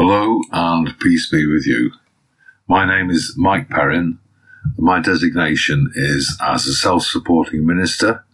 [0.00, 1.90] Hello and peace be with you.
[2.68, 4.20] My name is Mike Perrin.
[4.76, 8.24] My designation is as a self-supporting minister,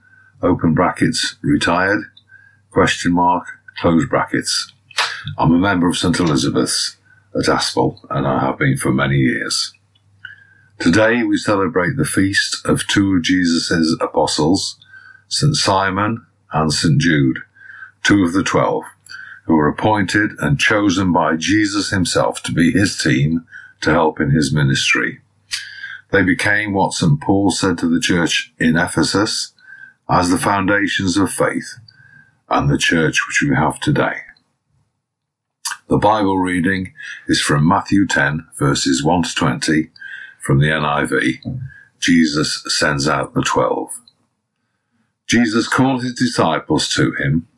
[0.42, 2.03] open brackets, retired,
[2.71, 3.46] question mark,
[3.79, 4.74] close brackets.
[5.38, 6.21] I'm a member of St.
[6.21, 6.98] Elizabeth's
[7.35, 9.72] at Aspull and I have been for many years.
[10.78, 14.78] Today we celebrate the feast of two of Jesus' apostles,
[15.28, 15.56] St.
[15.56, 17.01] Simon and St.
[17.01, 17.38] Jude,
[18.02, 18.84] two of the twelve
[19.45, 23.47] who were appointed and chosen by Jesus himself to be his team
[23.83, 25.20] to help in his ministry.
[26.11, 27.20] They became what St.
[27.20, 29.53] Paul said to the church in Ephesus
[30.09, 31.79] as the foundations of faith
[32.48, 34.19] and the church which we have today.
[35.89, 36.95] The Bible reading
[37.29, 39.91] is from Matthew 10 verses 1 to 20
[40.41, 41.61] from the NIV.
[42.01, 43.89] Jesus sends out the twelve.
[45.27, 47.48] Jesus called his disciples to him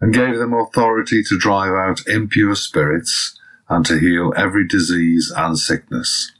[0.00, 5.58] and gave them authority to drive out impure spirits and to heal every disease and
[5.58, 6.32] sickness.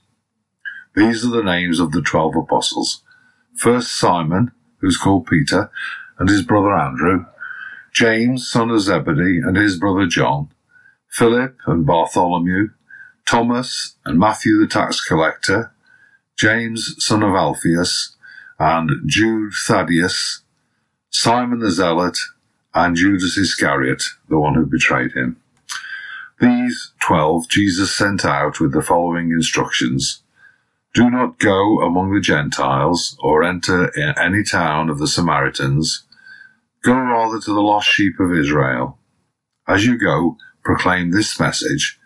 [0.95, 3.03] These are the names of the twelve apostles.
[3.55, 5.71] First Simon, who's called Peter,
[6.17, 7.25] and his brother Andrew,
[7.93, 10.49] James, son of Zebedee, and his brother John,
[11.09, 12.69] Philip and Bartholomew,
[13.25, 15.73] Thomas and Matthew the tax collector,
[16.37, 18.15] James, son of Alphaeus,
[18.59, 20.41] and Jude Thaddeus,
[21.09, 22.17] Simon the zealot,
[22.73, 25.37] and Judas Iscariot, the one who betrayed him.
[26.39, 30.23] These twelve Jesus sent out with the following instructions.
[30.93, 36.03] Do not go among the Gentiles or enter any town of the Samaritans.
[36.83, 38.97] Go rather to the lost sheep of Israel.
[39.67, 41.99] As you go, proclaim this message.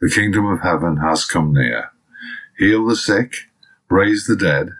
[0.00, 1.90] The kingdom of heaven has come near.
[2.58, 3.34] Heal the sick,
[3.88, 4.70] raise the dead,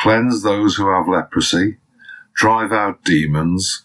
[0.00, 1.76] cleanse those who have leprosy,
[2.34, 3.84] drive out demons,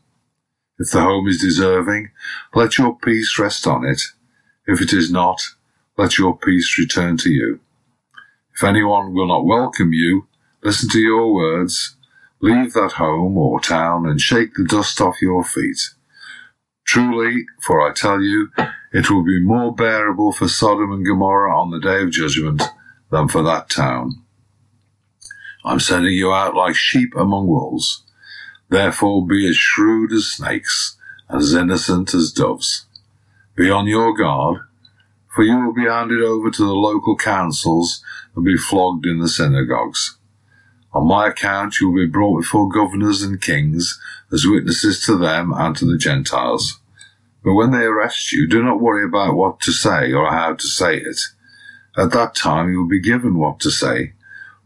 [0.81, 2.09] if the home is deserving,
[2.55, 4.01] let your peace rest on it.
[4.65, 5.39] If it is not,
[5.95, 7.59] let your peace return to you.
[8.55, 10.27] If anyone will not welcome you,
[10.63, 11.95] listen to your words,
[12.41, 15.91] leave that home or town and shake the dust off your feet.
[16.83, 18.49] Truly, for I tell you,
[18.91, 22.63] it will be more bearable for Sodom and Gomorrah on the day of judgment
[23.11, 24.23] than for that town.
[25.63, 28.03] I'm sending you out like sheep among wolves.
[28.71, 30.95] Therefore be as shrewd as snakes,
[31.29, 32.85] as innocent as doves.
[33.53, 34.59] Be on your guard,
[35.27, 38.01] for you will be handed over to the local councils
[38.33, 40.17] and be flogged in the synagogues.
[40.93, 43.99] On my account you will be brought before governors and kings
[44.31, 46.79] as witnesses to them and to the Gentiles.
[47.43, 50.67] But when they arrest you, do not worry about what to say or how to
[50.67, 51.19] say it.
[51.97, 54.13] At that time you will be given what to say,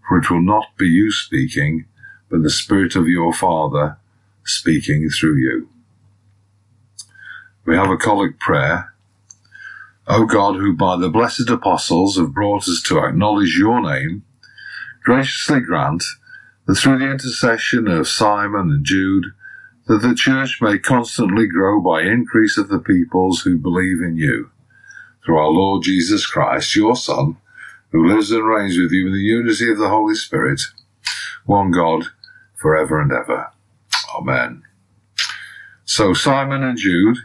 [0.07, 1.85] for it will not be you speaking,
[2.30, 3.97] but the Spirit of your Father
[4.44, 5.69] speaking through you.
[7.66, 8.94] We have a collect prayer.
[10.08, 14.24] O God, who by the blessed apostles have brought us to acknowledge your name,
[15.03, 16.03] graciously grant
[16.68, 19.25] that through the intercession of Simon and Jude,
[19.88, 24.52] that the church may constantly grow by increase of the peoples who believe in you.
[25.24, 27.38] Through our Lord Jesus Christ, your Son,
[27.92, 30.62] who lives and reigns with you in the unity of the Holy Spirit,
[31.45, 32.06] one God,
[32.56, 33.51] forever and ever.
[34.17, 34.63] Amen.
[35.85, 37.17] So Simon and Jude,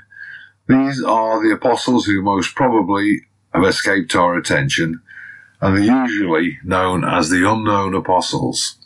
[0.68, 3.22] these are the apostles who most probably
[3.52, 5.00] have escaped our attention,
[5.60, 8.76] and they're usually known as the unknown apostles.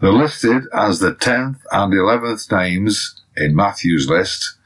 [0.00, 4.56] They're listed as the 10th and 11th names in Matthew's list,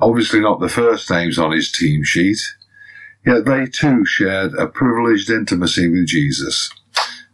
[0.00, 2.38] obviously not the first names on his team sheet,
[3.24, 6.70] yet they too shared a privileged intimacy with Jesus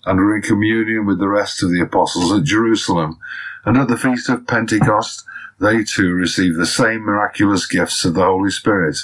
[0.05, 3.19] and were in communion with the rest of the apostles at Jerusalem.
[3.65, 5.25] And at the Feast of Pentecost,
[5.61, 8.97] they too received the same miraculous gifts of the Holy Spirit.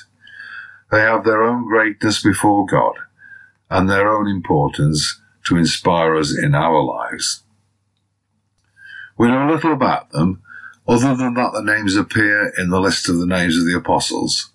[0.91, 2.95] They have their own greatness before God
[3.71, 7.43] and their own importance to inspire us in our lives.
[9.17, 10.43] We know little about them,
[10.87, 14.51] other than that the names appear in the list of the names of the apostles.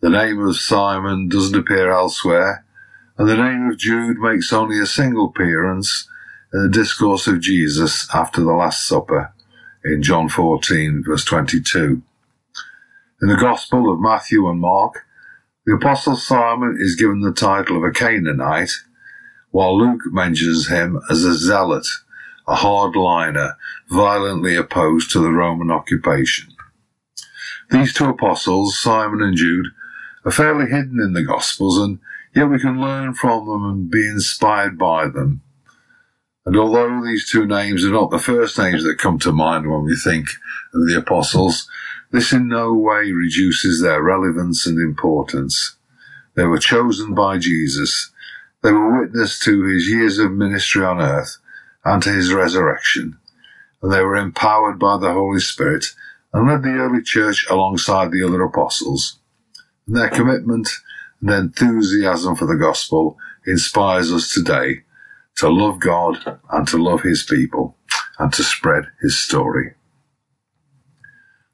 [0.00, 2.64] The name of Simon doesn't appear elsewhere,
[3.18, 6.08] and the name of Jude makes only a single appearance
[6.52, 9.34] in the discourse of Jesus after the Last Supper
[9.84, 12.00] in John 14 verse 22.
[13.20, 15.04] In the Gospel of Matthew and Mark,
[15.66, 18.70] The Apostle Simon is given the title of a Canaanite,
[19.50, 21.88] while Luke mentions him as a zealot,
[22.46, 23.54] a hardliner,
[23.90, 26.54] violently opposed to the Roman occupation.
[27.70, 29.66] These two apostles, Simon and Jude,
[30.24, 31.98] are fairly hidden in the Gospels, and
[32.38, 35.42] yet we can learn from them and be inspired by them.
[36.46, 39.82] And although these two names are not the first names that come to mind when
[39.82, 40.28] we think
[40.72, 41.68] of the apostles,
[42.12, 45.76] this in no way reduces their relevance and importance.
[46.36, 48.12] They were chosen by Jesus.
[48.62, 51.38] They were witness to his years of ministry on earth
[51.84, 53.18] and to his resurrection.
[53.82, 55.86] And they were empowered by the Holy Spirit
[56.32, 59.18] and led the early church alongside the other apostles.
[59.88, 60.68] And their commitment
[61.20, 64.82] and enthusiasm for the gospel inspires us today
[65.36, 67.76] to love God and to love his people
[68.18, 69.74] and to spread his story.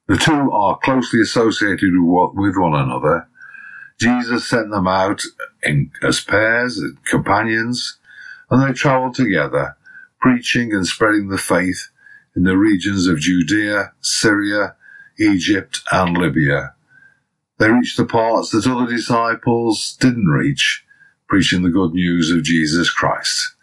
[0.06, 3.26] The two are closely associated with one another.
[3.99, 5.22] Jesus sent them out
[5.62, 7.99] in, as pairs, as companions,
[8.50, 9.76] and they traveled together,
[10.20, 11.88] preaching and spreading the faith
[12.37, 14.75] in the regions of Judea, Syria,
[15.19, 16.73] Egypt, and Libya.
[17.58, 20.84] They reached the parts that other disciples didn't reach,
[21.28, 23.54] preaching the good news of Jesus Christ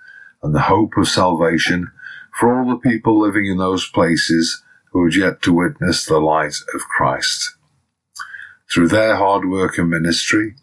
[0.42, 1.92] and the hope of salvation
[2.40, 6.56] for all the people living in those places who had yet to witness the light
[6.74, 7.56] of Christ.
[8.72, 10.56] Through their hard work and ministry,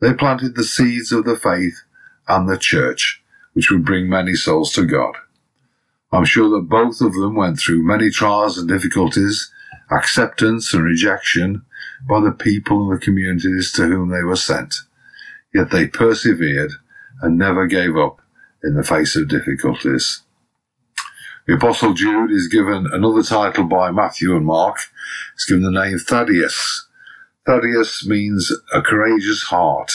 [0.00, 1.82] they planted the seeds of the faith
[2.26, 3.22] and the church,
[3.52, 5.16] which would bring many souls to God.
[6.10, 9.52] I'm sure that both of them went through many trials and difficulties,
[9.90, 11.62] acceptance and rejection
[12.08, 14.74] by the people and the communities to whom they were sent.
[15.54, 16.72] Yet they persevered
[17.22, 18.20] and never gave up
[18.62, 20.22] in the face of difficulties.
[21.46, 24.78] The Apostle Jude is given another title by Matthew and Mark.
[25.34, 26.86] He's given the name Thaddeus.
[27.46, 29.90] Thaddeus means a courageous heart.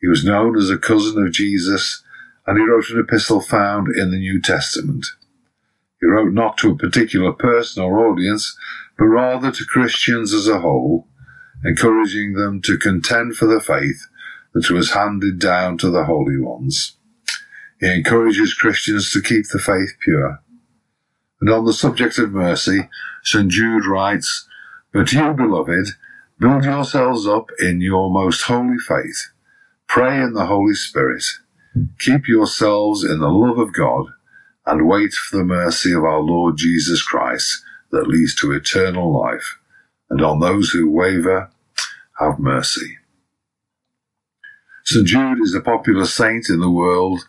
[0.00, 2.02] He was known as a cousin of Jesus,
[2.46, 5.06] and he wrote an epistle found in the New Testament.
[6.00, 8.56] He wrote not to a particular person or audience,
[8.98, 11.08] but rather to Christians as a whole,
[11.64, 14.06] encouraging them to contend for the faith
[14.54, 16.96] that was handed down to the holy ones.
[17.80, 20.40] He encourages Christians to keep the faith pure.
[21.40, 22.88] And on the subject of mercy,
[23.24, 23.50] St.
[23.50, 24.48] Jude writes,
[24.92, 25.88] But you, beloved,
[26.38, 29.30] build yourselves up in your most holy faith.
[29.88, 31.24] Pray in the Holy Spirit.
[31.98, 34.06] Keep yourselves in the love of God
[34.66, 39.58] and wait for the mercy of our Lord Jesus Christ that leads to eternal life.
[40.10, 41.50] And on those who waver,
[42.18, 42.98] have mercy.
[44.84, 45.06] St.
[45.06, 47.24] Jude is a popular saint in the world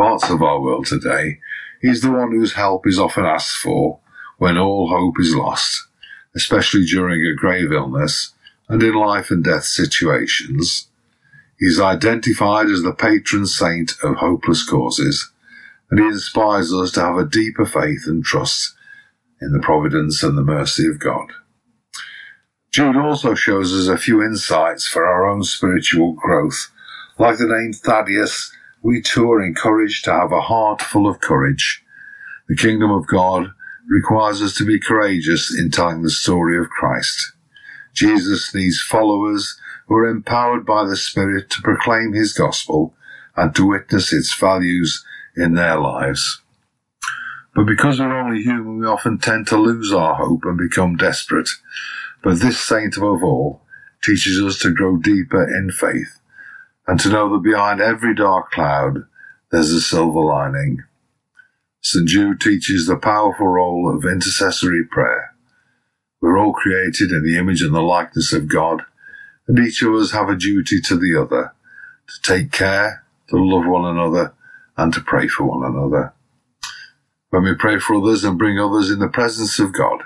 [0.00, 1.38] parts of our world today,
[1.82, 4.00] he's the one whose help is often asked for
[4.38, 5.88] when all hope is lost,
[6.34, 8.32] especially during a grave illness
[8.68, 10.88] and in life and death situations.
[11.58, 15.30] He's identified as the patron saint of hopeless causes,
[15.90, 18.74] and he inspires us to have a deeper faith and trust
[19.40, 21.32] in the providence and the mercy of God.
[22.70, 26.70] Jude also shows us a few insights for our own spiritual growth,
[27.18, 28.52] like the name Thaddeus
[28.82, 31.84] we too are encouraged to have a heart full of courage.
[32.48, 33.52] The kingdom of God
[33.88, 37.32] requires us to be courageous in telling the story of Christ.
[37.92, 42.94] Jesus needs followers who are empowered by the Spirit to proclaim his gospel
[43.36, 45.04] and to witness its values
[45.36, 46.40] in their lives.
[47.54, 51.48] But because we're only human, we often tend to lose our hope and become desperate.
[52.22, 53.62] But this saint above all
[54.02, 56.20] teaches us to grow deeper in faith
[56.86, 59.04] and to know that behind every dark cloud
[59.50, 60.84] there's a silver lining.
[61.82, 62.06] St.
[62.06, 65.34] Jude teaches the powerful role of intercessory prayer.
[66.20, 68.82] We're all created in the image and the likeness of God,
[69.48, 71.54] and each of us have a duty to the other
[72.08, 74.34] to take care, to love one another,
[74.76, 76.12] and to pray for one another.
[77.30, 80.02] When we pray for others and bring others in the presence of God,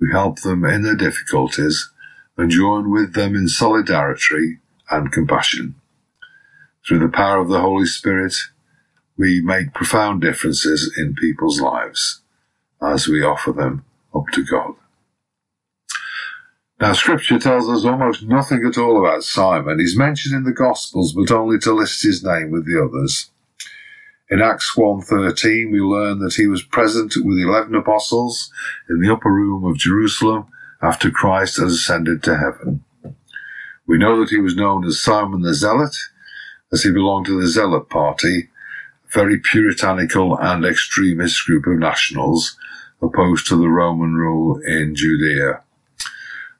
[0.00, 1.90] we help them in their difficulties
[2.36, 4.58] and join with them in solidarity
[4.90, 5.76] and compassion.
[6.86, 8.34] Through the power of the Holy Spirit,
[9.16, 12.22] we make profound differences in people's lives
[12.82, 14.74] as we offer them up to God.
[16.80, 19.78] Now, Scripture tells us almost nothing at all about Simon.
[19.78, 23.30] He's mentioned in the Gospels, but only to list his name with the others.
[24.34, 28.50] In Acts 1.13, we learn that he was present with the eleven apostles
[28.90, 30.48] in the upper room of Jerusalem
[30.82, 32.82] after Christ had ascended to heaven.
[33.86, 35.96] We know that he was known as Simon the Zealot,
[36.72, 38.48] as he belonged to the Zealot Party,
[39.04, 42.56] a very puritanical and extremist group of nationals
[43.00, 45.62] opposed to the Roman rule in Judea.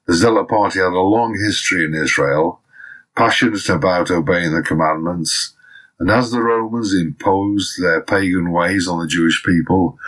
[0.07, 2.61] The Zealot Party had a long history in Israel,
[3.17, 5.55] passionate about obeying the commandments,
[5.99, 9.99] and as the Romans imposed their pagan ways on the Jewish people,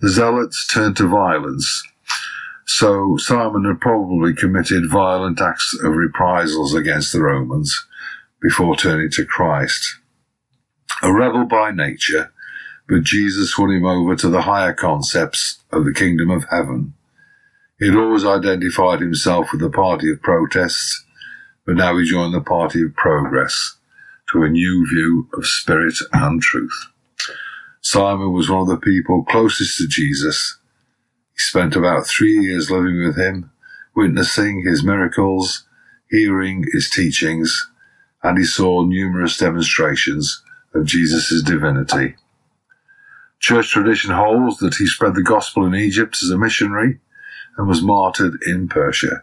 [0.00, 1.84] the Zealots turned to violence.
[2.64, 7.86] So Simon had probably committed violent acts of reprisals against the Romans
[8.42, 9.98] before turning to Christ.
[11.02, 12.32] A rebel by nature,
[12.88, 16.94] but Jesus won him over to the higher concepts of the kingdom of heaven.
[17.78, 21.04] He had always identified himself with the party of protest,
[21.64, 23.76] but now he joined the party of progress
[24.32, 26.86] to a new view of spirit and truth.
[27.80, 30.58] Simon was one of the people closest to Jesus.
[31.32, 33.50] He spent about three years living with him,
[33.94, 35.64] witnessing his miracles,
[36.10, 37.70] hearing his teachings,
[38.22, 40.42] and he saw numerous demonstrations
[40.74, 42.16] of Jesus' divinity.
[43.38, 46.98] Church tradition holds that he spread the gospel in Egypt as a missionary
[47.56, 49.22] and was martyred in Persia.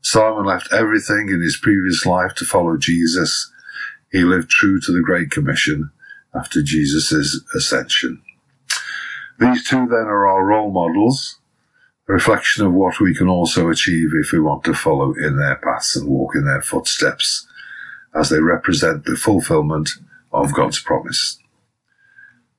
[0.00, 3.51] Simon left everything in his previous life to follow Jesus.
[4.12, 5.90] He lived true to the Great Commission
[6.34, 8.22] after Jesus' ascension.
[9.38, 11.40] These two then are our role models,
[12.08, 15.56] a reflection of what we can also achieve if we want to follow in their
[15.56, 17.46] paths and walk in their footsteps,
[18.14, 19.88] as they represent the fulfillment
[20.30, 21.38] of God's promise.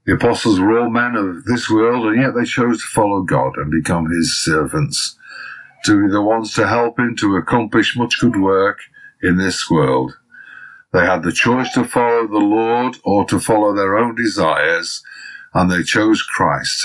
[0.05, 3.57] The apostles were all men of this world, and yet they chose to follow God
[3.57, 5.17] and become his servants,
[5.85, 8.79] to be the ones to help him to accomplish much good work
[9.21, 10.17] in this world.
[10.93, 15.03] They had the choice to follow the Lord or to follow their own desires,
[15.53, 16.81] and they chose Christ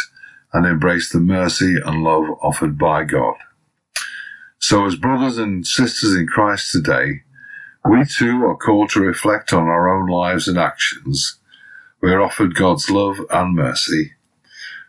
[0.52, 3.36] and embraced the mercy and love offered by God.
[4.58, 7.22] So as brothers and sisters in Christ today,
[7.88, 11.38] we too are called to reflect on our own lives and actions
[12.00, 14.12] we are offered God's love and mercy.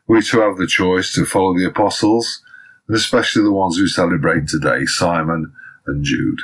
[0.07, 2.43] We too have the choice to follow the apostles,
[2.87, 5.53] and especially the ones who celebrate today, Simon
[5.89, 6.41] and Jude.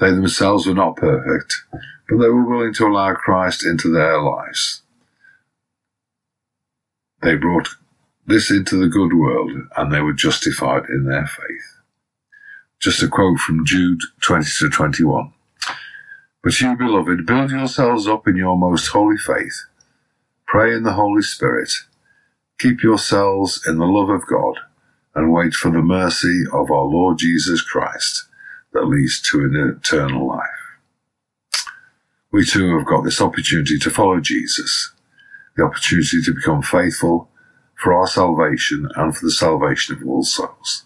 [0.00, 1.54] They themselves were not perfect,
[2.08, 4.82] but they were willing to allow Christ into their lives.
[7.22, 7.68] They brought
[8.26, 11.80] this into the good world, and they were justified in their faith.
[12.80, 15.32] Just a quote from Jude 20 to 21.
[16.42, 19.64] But you, beloved, build yourselves up in your most holy faith
[20.46, 21.70] Pray in the Holy Spirit.
[22.58, 24.58] Keep yourselves in the love of God
[25.14, 28.27] and wait for the mercy of our Lord Jesus Christ
[28.78, 30.44] that leads to an eternal life.
[32.30, 34.92] We too have got this opportunity to follow Jesus,
[35.56, 37.28] the opportunity to become faithful
[37.74, 40.84] for our salvation and for the salvation of all souls,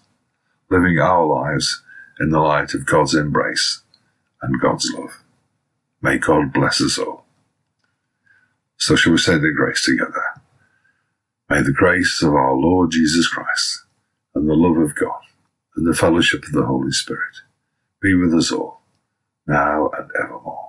[0.71, 1.83] living our lives
[2.19, 3.81] in the light of God's embrace
[4.41, 5.21] and God's love.
[6.01, 7.25] May God bless us all.
[8.77, 10.41] So shall we say the grace together?
[11.47, 13.83] May the grace of our Lord Jesus Christ
[14.33, 15.21] and the love of God
[15.75, 17.35] and the fellowship of the Holy Spirit
[18.03, 18.83] be with us all,
[19.47, 20.62] now and evermore.